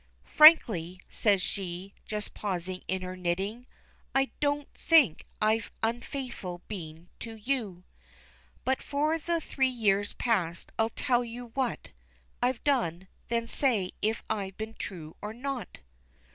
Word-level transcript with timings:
"Frankly," 0.25 0.99
says 1.11 1.43
she, 1.43 1.93
just 2.07 2.33
pausing 2.33 2.81
in 2.87 3.03
her 3.03 3.15
knitting, 3.15 3.67
"I 4.15 4.31
don't 4.39 4.67
think 4.73 5.27
I've 5.39 5.69
unfaithful 5.83 6.63
been 6.67 7.09
to 7.19 7.35
you; 7.35 7.83
But 8.65 8.81
for 8.81 9.19
the 9.19 9.39
three 9.39 9.67
years 9.69 10.13
past 10.13 10.71
I'll 10.79 10.89
tell 10.89 11.23
you 11.23 11.49
what 11.49 11.89
I've 12.41 12.63
done; 12.63 13.09
then 13.29 13.45
say 13.45 13.91
if 14.01 14.23
I've 14.27 14.57
been 14.57 14.73
true 14.73 15.15
or 15.21 15.33
not. 15.35 15.77